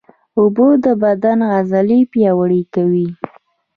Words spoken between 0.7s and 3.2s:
د بدن عضلې پیاوړې کوي